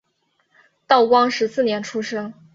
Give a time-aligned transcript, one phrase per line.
[0.87, 2.33] 道光十四年出生。